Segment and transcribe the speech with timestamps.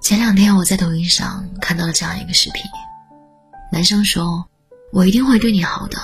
[0.00, 2.62] 前两天我在抖音上看到了这样一个视频，
[3.72, 4.46] 男生说
[4.92, 5.98] ：“我一定会对你好的，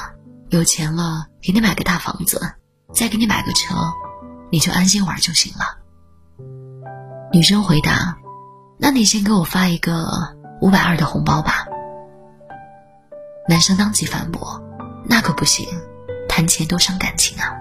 [0.48, 2.54] 有钱了给你买个大房子，
[2.94, 3.74] 再给你买个车，
[4.50, 5.78] 你就安心玩就行了。”
[7.32, 8.16] 女生回答
[8.80, 11.66] ：“那你先给我发一个五百二的红包吧。”
[13.48, 14.60] 男生当即反驳
[15.06, 15.66] ：“那可不行，
[16.28, 17.54] 谈钱多伤感情啊！”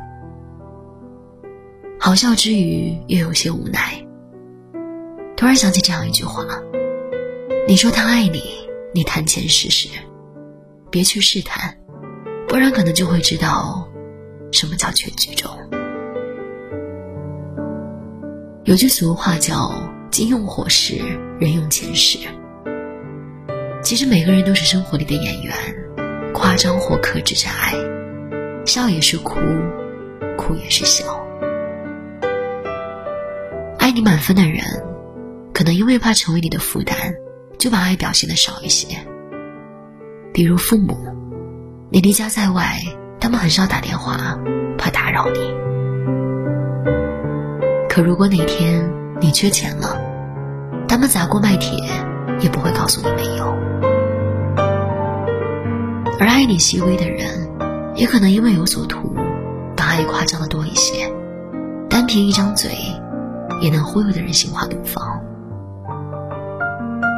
[2.01, 4.01] 好笑之余又有些无奈。
[5.35, 6.45] 突然想起这样一句话
[7.67, 8.41] ：“你说他爱你，
[8.93, 9.89] 你谈钱试试，
[10.89, 11.77] 别去试探，
[12.47, 13.85] 不然可能就会知道
[14.53, 15.51] 什么叫全剧终。”
[18.63, 19.69] 有句俗话叫
[20.09, 20.95] “金用火石，
[21.37, 22.17] 人用钱石”。
[23.83, 25.53] 其实每个人都是生活里的演员，
[26.33, 27.73] 夸张或克制着爱，
[28.65, 29.35] 笑也是哭，
[30.37, 31.18] 哭也是笑。
[33.89, 34.61] 爱你满分的人，
[35.51, 36.95] 可能因为怕成为你的负担，
[37.57, 38.95] 就把爱表现的少一些。
[40.31, 40.95] 比如父母，
[41.89, 42.77] 你离家在外，
[43.19, 44.37] 他们很少打电话，
[44.77, 45.39] 怕打扰你。
[47.89, 48.87] 可如果哪天
[49.19, 49.99] 你缺钱了，
[50.87, 51.75] 他们砸锅卖铁
[52.41, 53.45] 也不会告诉你没有。
[56.19, 57.49] 而爱你细微的人，
[57.95, 59.15] 也可能因为有所图，
[59.75, 61.11] 把爱夸张的多一些，
[61.89, 62.69] 单凭一张嘴。
[63.59, 65.03] 也能忽悠的人心花怒放。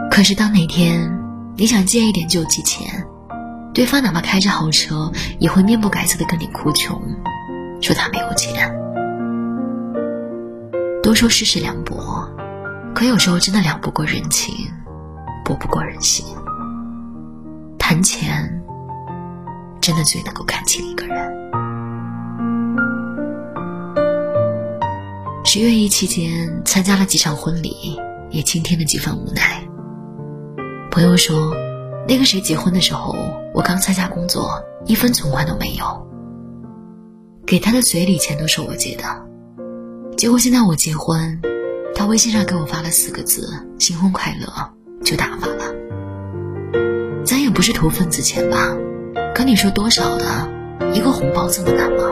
[0.09, 1.09] 可是当哪天
[1.55, 3.05] 你想借一点救急钱，
[3.73, 7.01] 对方哪怕开着豪车，也会面不改色的跟你哭穷，
[7.81, 8.71] 说他没有钱。
[11.01, 12.29] 都说世事凉薄，
[12.93, 14.53] 可有时候真的凉不过人情，
[15.43, 16.25] 薄不过人心。
[17.79, 18.61] 谈钱，
[19.81, 21.40] 真的最能够看清一个人。
[25.53, 27.99] 十月一期间参加了几场婚礼，
[28.29, 29.61] 也倾听了几分无奈。
[30.89, 31.53] 朋友说，
[32.07, 33.13] 那个谁结婚的时候，
[33.53, 34.49] 我刚参加工作，
[34.85, 36.07] 一分存款都没有。
[37.45, 39.03] 给他的随礼钱都是我借的，
[40.15, 41.41] 结果现在我结婚，
[41.93, 43.45] 他微信上给我发了四个字
[43.77, 44.47] “新婚快乐”，
[45.03, 45.65] 就打发了。
[47.25, 48.73] 咱也不是图份子钱吧？
[49.35, 50.49] 可你说多少的
[50.93, 52.05] 一个红包这么难吗？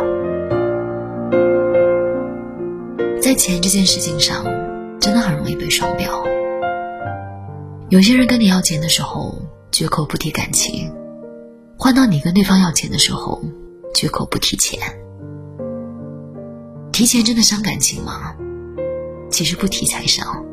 [3.30, 4.44] 在钱这件事情上，
[5.00, 6.24] 真的很容易被双标。
[7.90, 9.40] 有些人跟你要钱的时候，
[9.72, 10.92] 绝口不提感情；
[11.78, 13.40] 换到你跟对方要钱的时候，
[13.94, 14.80] 绝口不提钱。
[16.92, 18.34] 提钱真的伤感情吗？
[19.30, 20.44] 其实不提才伤。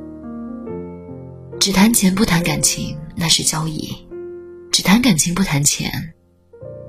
[1.58, 4.06] 只谈钱不谈感情，那是交易；
[4.70, 6.12] 只谈感情不谈钱，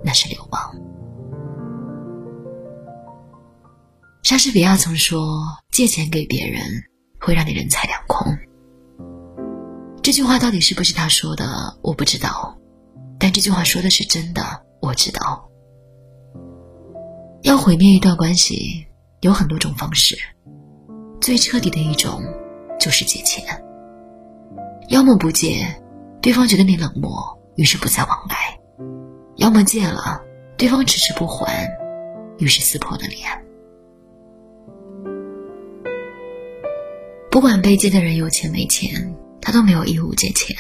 [0.04, 0.76] 那是流氓。
[4.28, 6.62] 莎士比亚曾说：“借钱给别人，
[7.18, 8.28] 会让你人财两空。”
[10.04, 12.54] 这句话到底是不是他说的，我不知道。
[13.18, 15.50] 但这句话说的是真的，我知道。
[17.44, 18.86] 要毁灭一段关系，
[19.22, 20.18] 有很多种方式，
[21.22, 22.22] 最彻底的一种
[22.78, 23.46] 就是借钱。
[24.90, 25.66] 要么不借，
[26.22, 28.60] 对方觉得你冷漠，于是不再往来；
[29.38, 30.22] 要么借了，
[30.58, 31.66] 对方迟迟不还，
[32.40, 33.47] 于是撕破了脸。
[37.38, 40.58] 不管被借的人有钱没钱，他都没有义务借钱。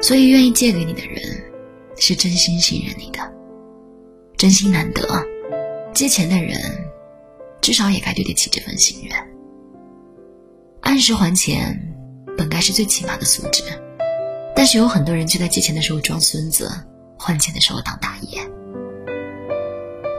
[0.00, 1.22] 所以，愿意借给你的人，
[1.98, 3.18] 是真心信任你的，
[4.38, 5.06] 真心难得。
[5.92, 6.58] 借钱的人，
[7.60, 9.18] 至少也该对得起这份信任。
[10.80, 11.78] 按时还钱，
[12.38, 13.62] 本该是最起码的素质，
[14.56, 16.72] 但是有很多人却在借钱的时候装孙子，
[17.18, 18.40] 还钱的时候当大爷。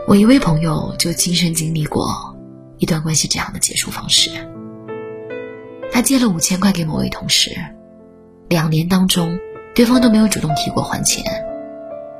[0.07, 2.37] 我一位朋友就亲身经历过
[2.77, 4.29] 一段关系这样的结束方式。
[5.97, 7.57] 他借了五千块给某位同事，
[8.49, 9.39] 两年当中，
[9.73, 11.23] 对方都没有主动提过还钱，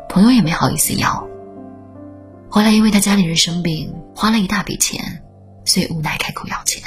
[0.10, 1.28] 朋友也没好意思要。
[2.50, 5.22] 后来因为他家里人生病，花了一大笔钱，
[5.64, 6.82] 所以无奈开口要钱。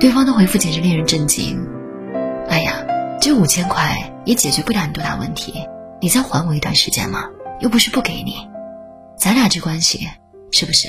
[0.00, 1.64] 对方的回复简直令人震惊
[2.50, 2.84] ：“哎呀，
[3.20, 5.64] 这五千块也解决不了你多大问题，
[6.00, 7.30] 你再还我一段时间嘛，
[7.60, 8.48] 又不是不给你，
[9.16, 10.08] 咱俩这关系
[10.50, 10.88] 是不是？”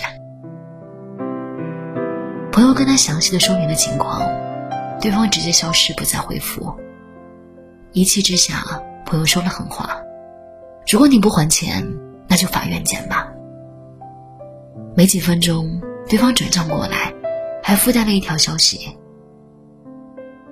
[2.54, 4.22] 朋友跟他详细的说明了情况，
[5.02, 6.72] 对方直接消失不再回复。
[7.94, 8.64] 一气之下，
[9.08, 9.98] 朋友说了狠话
[10.88, 11.84] ：“如果你不还钱，
[12.28, 13.28] 那就法院见吧。”
[14.96, 17.12] 没几分钟，对方转账过来，
[17.64, 18.96] 还附带了一条消息：“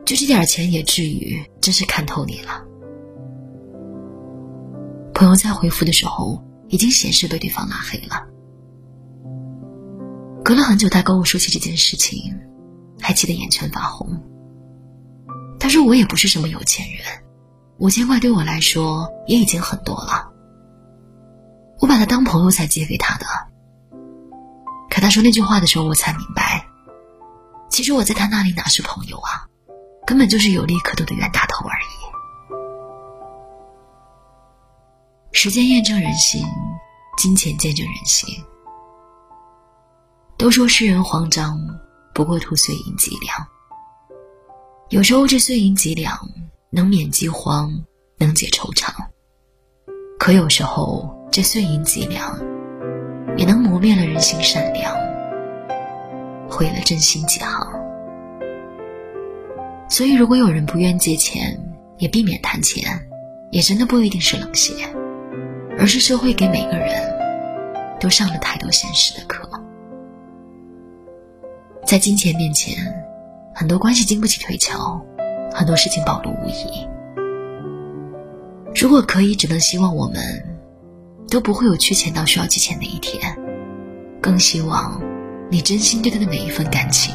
[0.03, 1.39] 就这点钱也至于？
[1.61, 2.63] 真是看透你了。”
[5.13, 8.25] 朋友在回复的时候，已经显示被对方拉黑了。
[10.43, 12.39] 隔了很久，他跟我说起这件事情，
[12.99, 14.21] 还气得眼圈发红。
[15.59, 17.05] 他说：“我也不是什么有钱人，
[17.77, 20.31] 五千块对我来说也已经很多了。
[21.79, 23.25] 我把他当朋友才借给他的。”
[24.89, 26.65] 可他说那句话的时候，我才明白，
[27.69, 29.47] 其实我在他那里哪是朋友啊，
[30.05, 31.85] 根本就是有利可图的冤大头而已。
[35.31, 36.43] 时间验证人心，
[37.17, 38.27] 金钱见证人心。
[40.41, 41.55] 都说世人慌张，
[42.15, 43.47] 不过图碎银几两。
[44.89, 46.17] 有时候这碎银几两
[46.71, 47.71] 能免饥荒，
[48.17, 48.91] 能解惆怅；
[50.17, 52.35] 可有时候这碎银几两
[53.37, 54.95] 也能磨灭了人心善良，
[56.49, 57.67] 毁了真心几行。
[59.91, 61.55] 所以，如果有人不愿借钱，
[61.99, 62.99] 也避免谈钱，
[63.51, 64.73] 也真的不一定是冷血，
[65.77, 66.99] 而是社会给每个人
[67.99, 69.47] 都上了太多现实的课。
[71.91, 72.73] 在金钱面前，
[73.53, 75.05] 很多关系经不起推敲，
[75.53, 76.87] 很多事情暴露无遗。
[78.73, 80.23] 如果可以，只能希望我们
[81.29, 83.37] 都不会有缺钱到需要借钱那一天，
[84.21, 85.01] 更希望
[85.49, 87.13] 你真心对待的每一份感情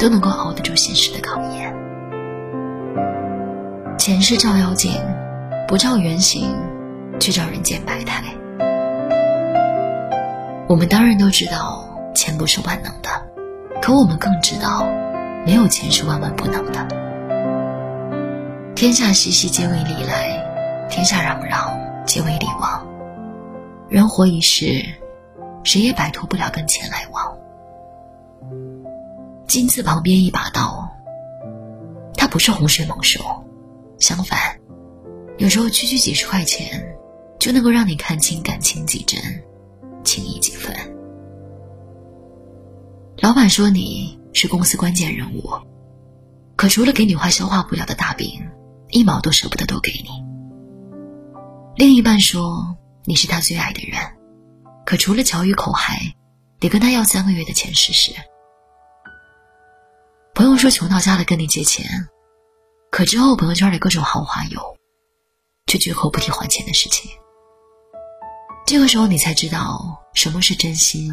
[0.00, 1.72] 都能够熬得住现实的考验。
[3.96, 5.00] 前世照妖镜，
[5.68, 6.52] 不照原形，
[7.20, 8.24] 却照人间百态。
[10.68, 13.08] 我们当然都知道，钱不是万能的。
[13.84, 14.86] 可我们更知道，
[15.44, 16.88] 没有钱是万万不能的。
[18.74, 20.40] 天下熙熙，皆为利来；
[20.88, 22.86] 天下攘攘，皆为利往。
[23.90, 24.82] 人活一世，
[25.64, 27.36] 谁也摆脱不了跟钱来往。
[29.46, 30.88] 金字旁边一把刀，
[32.16, 33.20] 它不是洪水猛兽，
[33.98, 34.38] 相反，
[35.36, 36.96] 有时候区区几十块钱，
[37.38, 39.20] 就能够让你看清感情几真，
[40.04, 40.74] 情谊几分。
[43.18, 45.48] 老板说你是公司关键人物，
[46.56, 48.44] 可除了给你画消化不了的大饼，
[48.90, 50.08] 一毛都舍不得多给你。
[51.76, 54.00] 另一半说你是他最爱的人，
[54.84, 56.14] 可除了巧语口嗨，
[56.58, 58.12] 得跟他要三个月的钱试试。
[60.34, 62.08] 朋友说穷到家了跟你借钱，
[62.90, 64.76] 可之后朋友圈里各种豪华游，
[65.66, 67.08] 却绝口不提还钱的事情。
[68.66, 71.12] 这个时候你才知道什么是真心，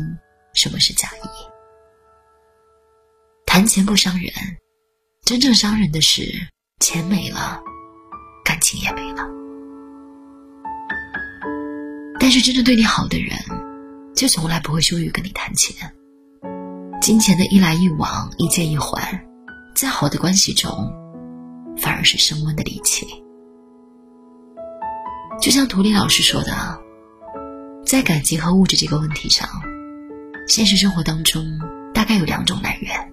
[0.53, 1.50] 什么是假意。
[3.53, 4.31] 谈钱不伤人，
[5.25, 6.23] 真正伤人的是
[6.79, 7.61] 钱没了，
[8.45, 9.27] 感情也没了。
[12.17, 13.37] 但是真正对你好的人，
[14.15, 15.93] 就从来不会羞于跟你谈钱。
[17.01, 19.21] 金钱的一来一往，一借一还，
[19.75, 20.71] 在好的关系中，
[21.77, 23.05] 反而是升温的利器。
[25.41, 26.79] 就像图里老师说的，
[27.85, 29.45] 在感情和物质这个问题上，
[30.47, 31.45] 现实生活当中
[31.93, 33.11] 大概有两种男人。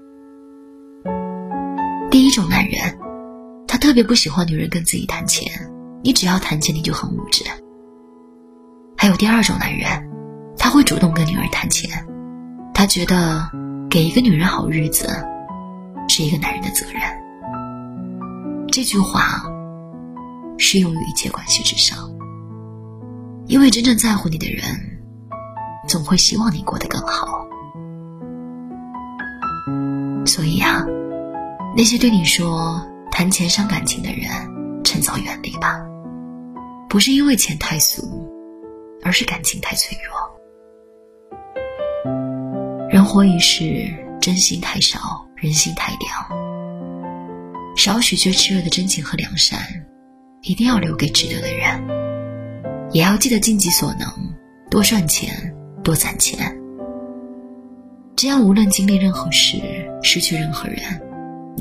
[2.18, 2.98] 第一种男人，
[3.68, 5.48] 他特别不喜欢女人跟自己谈钱，
[6.02, 7.44] 你只要谈钱，你就很物质。
[8.96, 9.86] 还有第二种男人，
[10.58, 11.88] 他会主动跟女人谈钱，
[12.74, 13.48] 他觉得
[13.88, 15.06] 给一个女人好日子，
[16.08, 17.00] 是一个男人的责任。
[18.66, 19.44] 这句话
[20.58, 21.96] 适用于一切关系之上，
[23.46, 24.64] 因为真正在乎你的人，
[25.86, 27.46] 总会希望你过得更好。
[30.26, 30.84] 所以啊。
[31.78, 34.28] 那些对你说谈钱伤感情的人，
[34.82, 35.80] 趁早远离吧。
[36.88, 38.28] 不是因为钱太俗，
[39.04, 40.12] 而是感情太脆弱。
[42.90, 46.10] 人活一世，真心太少，人心太凉。
[47.76, 49.60] 少许却炽热的真情和良善，
[50.42, 51.80] 一定要留给值得的人。
[52.90, 54.10] 也要记得尽己所能，
[54.68, 55.54] 多赚钱，
[55.84, 56.58] 多攒钱。
[58.16, 59.58] 这样，无论经历任何事，
[60.02, 61.07] 失去任何人。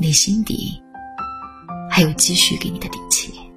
[0.00, 0.80] 你心底
[1.90, 3.47] 还有积蓄给你的底气。